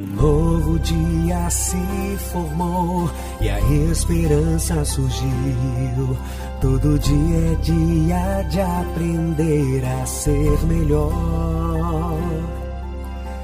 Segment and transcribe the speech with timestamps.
[0.00, 1.76] Um novo dia se
[2.32, 6.16] formou e a esperança surgiu.
[6.58, 12.16] Todo dia é dia de aprender a ser melhor.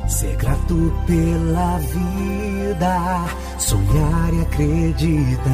[0.08, 3.26] Ser grato pela vida,
[3.58, 5.44] sonhar e acreditar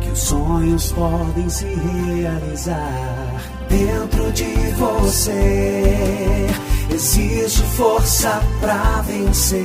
[0.00, 9.64] que os sonhos podem se realizar dentro de você Existe força pra vencer.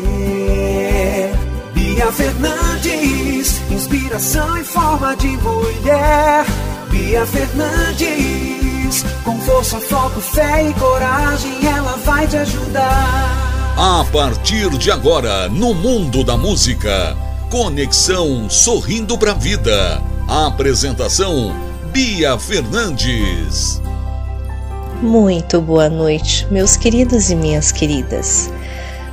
[1.73, 6.45] Bia Fernandes, inspiração em forma de mulher.
[6.89, 13.75] Bia Fernandes, com força, foco, fé e coragem, ela vai te ajudar.
[13.77, 17.17] A partir de agora, no mundo da música,
[17.51, 20.01] Conexão Sorrindo pra Vida.
[20.27, 21.53] Apresentação
[21.91, 23.81] Bia Fernandes.
[25.01, 28.49] Muito boa noite, meus queridos e minhas queridas.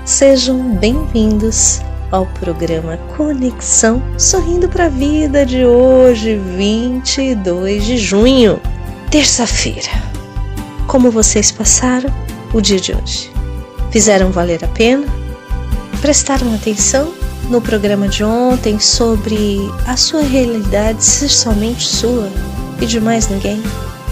[0.06, 8.58] Sejam bem-vindos ao programa Conexão Sorrindo para a Vida de hoje, 22 de junho,
[9.11, 9.91] terça-feira.
[10.86, 12.11] Como vocês passaram
[12.55, 13.30] o dia de hoje?
[13.91, 15.06] Fizeram valer a pena?
[16.01, 17.12] Prestaram atenção
[17.51, 22.30] no programa de ontem sobre a sua realidade ser somente sua
[22.80, 23.62] e de mais ninguém?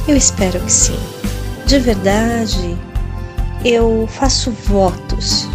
[0.06, 1.21] Eu espero que sim
[1.66, 2.76] de verdade,
[3.64, 5.48] eu faço votos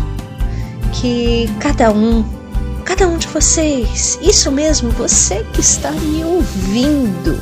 [0.94, 2.26] que cada um,
[2.86, 7.42] cada um de vocês, isso mesmo, você que está me ouvindo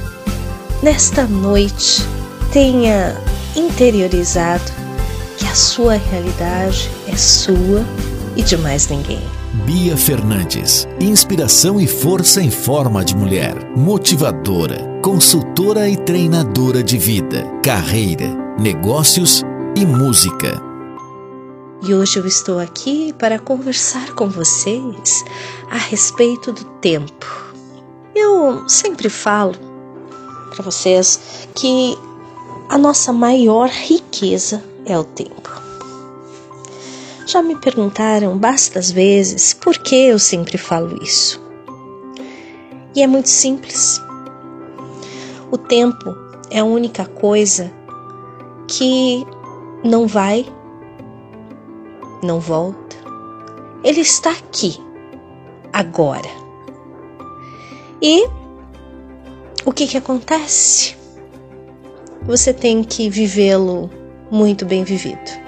[0.82, 2.04] nesta noite,
[2.52, 3.16] tenha
[3.56, 4.72] interiorizado
[5.38, 7.86] que a sua realidade é sua
[8.36, 9.22] e de mais ninguém.
[9.66, 17.46] Bia Fernandes, inspiração e força em forma de mulher, motivadora, consultora e treinadora de vida,
[17.64, 18.26] carreira
[18.60, 19.44] negócios
[19.76, 20.60] e música.
[21.84, 25.24] E hoje eu estou aqui para conversar com vocês
[25.70, 27.54] a respeito do tempo.
[28.16, 29.54] Eu sempre falo
[30.50, 31.96] para vocês que
[32.68, 35.52] a nossa maior riqueza é o tempo.
[37.28, 41.40] Já me perguntaram bastas vezes por que eu sempre falo isso.
[42.96, 44.02] E é muito simples.
[45.52, 46.16] O tempo
[46.50, 47.72] é a única coisa
[48.68, 49.26] que
[49.84, 50.46] não vai,
[52.24, 52.96] não volta.
[53.84, 54.78] Ele está aqui,
[55.72, 56.30] agora.
[58.02, 58.28] E
[59.66, 60.96] o que, que acontece?
[62.24, 63.90] Você tem que vivê-lo
[64.32, 65.46] muito bem vivido.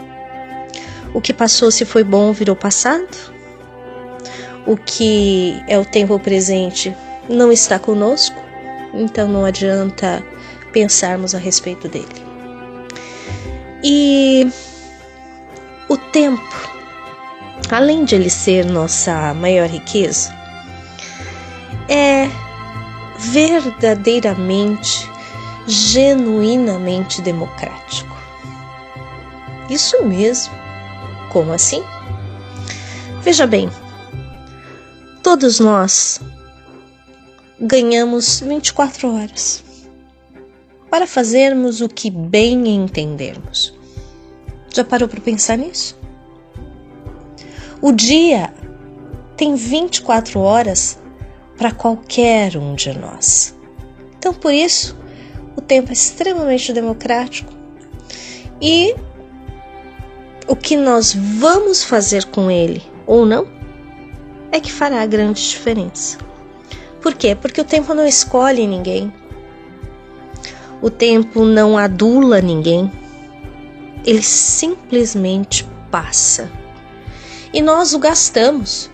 [1.13, 3.35] O que passou, se foi bom, virou passado.
[4.67, 6.95] O que é o tempo presente
[7.27, 8.35] não está conosco,
[8.93, 10.23] então não adianta
[10.71, 12.07] pensarmos a respeito dele.
[13.83, 14.47] E
[15.89, 16.41] o tempo,
[17.69, 20.35] além de ele ser nossa maior riqueza,
[21.87, 22.29] é
[23.19, 25.09] verdadeiramente,
[25.67, 28.15] genuinamente democrático.
[29.69, 30.53] Isso mesmo.
[31.31, 31.83] Como assim?
[33.21, 33.69] Veja bem,
[35.21, 36.21] todos nós
[37.59, 39.63] ganhamos 24 horas
[40.89, 43.73] para fazermos o que bem entendermos.
[44.73, 45.97] Já parou para pensar nisso?
[47.81, 48.53] O dia
[49.35, 50.99] tem 24 horas
[51.57, 53.55] para qualquer um de nós.
[54.17, 54.95] Então, por isso,
[55.55, 57.51] o tempo é extremamente democrático
[58.61, 58.95] e
[60.47, 63.47] o que nós vamos fazer com ele ou não
[64.51, 66.17] é que fará a grande diferença.
[67.01, 67.35] Por quê?
[67.35, 69.13] Porque o tempo não escolhe ninguém.
[70.81, 72.91] O tempo não adula ninguém,
[74.05, 76.51] ele simplesmente passa.
[77.51, 78.89] E nós o gastamos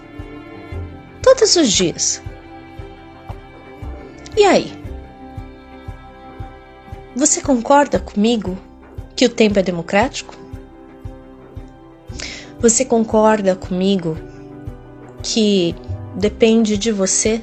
[1.21, 2.21] todos os dias.
[4.37, 4.71] E aí?
[7.15, 8.57] Você concorda comigo
[9.15, 10.35] que o tempo é democrático?
[12.59, 14.17] Você concorda comigo
[15.21, 15.75] que
[16.15, 17.41] depende de você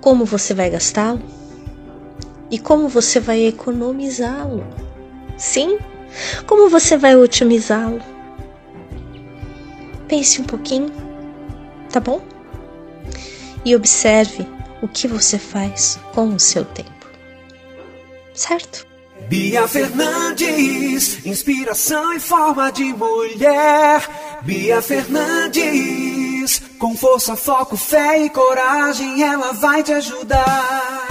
[0.00, 1.40] como você vai gastá-lo?
[2.50, 4.66] e como você vai economizá-lo.
[5.38, 5.78] Sim,
[6.46, 8.02] como você vai otimizá-lo.
[10.08, 10.90] Pense um pouquinho,
[11.90, 12.20] tá bom?
[13.64, 14.46] E observe
[14.82, 16.90] o que você faz com o seu tempo.
[18.34, 18.86] Certo?
[19.28, 24.08] Bia Fernandes, inspiração em forma de mulher.
[24.42, 26.19] Bia Fernandes,
[26.78, 31.06] com força, foco, fé e coragem, ela vai te ajudar.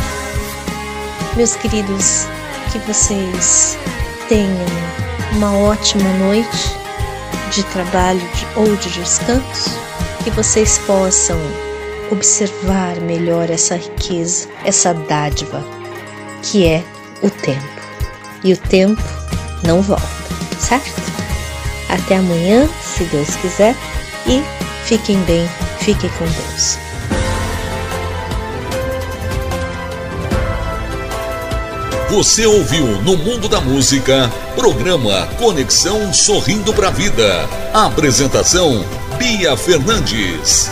[1.36, 2.25] Meus queridos,
[2.71, 3.77] que vocês
[4.27, 4.65] tenham
[5.33, 6.75] uma ótima noite
[7.51, 8.21] de trabalho
[8.56, 9.69] ou de descanso,
[10.24, 11.38] que vocês possam
[12.12, 15.63] observar melhor essa riqueza, essa dádiva
[16.41, 16.83] que é
[17.21, 17.80] o tempo.
[18.44, 19.01] E o tempo
[19.63, 20.07] não volta,
[20.59, 21.01] certo?
[21.89, 23.75] Até amanhã, se Deus quiser,
[24.27, 24.41] e
[24.89, 25.47] fiquem bem,
[25.81, 26.80] fiquem com Deus.
[32.09, 37.47] Você ouviu no Mundo da Música, programa Conexão Sorrindo para a Vida.
[37.71, 38.83] Apresentação
[39.19, 40.71] Bia Fernandes.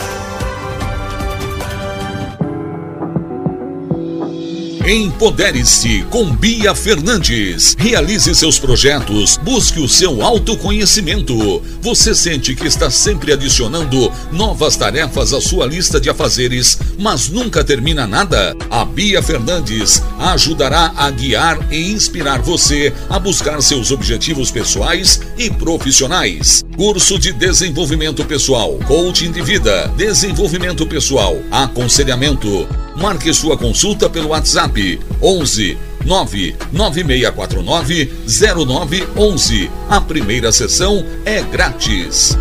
[4.88, 7.76] Empodere-se com Bia Fernandes.
[7.78, 11.62] Realize seus projetos, busque o seu autoconhecimento.
[11.82, 17.62] Você sente que está sempre adicionando novas tarefas à sua lista de afazeres, mas nunca
[17.62, 18.56] termina nada?
[18.70, 25.50] A Bia Fernandes ajudará a guiar e inspirar você a buscar seus objetivos pessoais e
[25.50, 26.64] profissionais.
[26.78, 35.00] Curso de desenvolvimento pessoal, coaching de vida, desenvolvimento pessoal, aconselhamento Marque sua consulta pelo WhatsApp
[35.20, 39.68] 11 99649 0911.
[39.90, 42.38] A primeira sessão é grátis.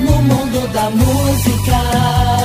[0.00, 2.35] No mundo da música.